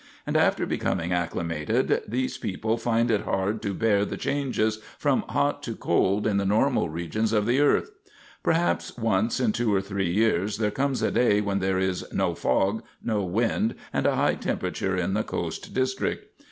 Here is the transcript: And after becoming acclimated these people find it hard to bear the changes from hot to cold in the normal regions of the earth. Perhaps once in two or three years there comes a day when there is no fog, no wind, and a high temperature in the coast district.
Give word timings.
And 0.25 0.35
after 0.35 0.65
becoming 0.65 1.13
acclimated 1.13 2.01
these 2.07 2.35
people 2.39 2.75
find 2.75 3.11
it 3.11 3.21
hard 3.21 3.61
to 3.61 3.71
bear 3.75 4.03
the 4.03 4.17
changes 4.17 4.77
from 4.97 5.21
hot 5.29 5.61
to 5.61 5.75
cold 5.75 6.25
in 6.25 6.37
the 6.37 6.43
normal 6.47 6.89
regions 6.89 7.31
of 7.31 7.45
the 7.45 7.59
earth. 7.59 7.91
Perhaps 8.41 8.97
once 8.97 9.39
in 9.39 9.51
two 9.51 9.71
or 9.71 9.79
three 9.79 10.09
years 10.11 10.57
there 10.57 10.71
comes 10.71 11.03
a 11.03 11.11
day 11.11 11.39
when 11.39 11.59
there 11.59 11.77
is 11.77 12.03
no 12.11 12.33
fog, 12.33 12.81
no 13.03 13.23
wind, 13.23 13.75
and 13.93 14.07
a 14.07 14.15
high 14.15 14.33
temperature 14.33 14.97
in 14.97 15.13
the 15.13 15.21
coast 15.23 15.71
district. 15.75 16.25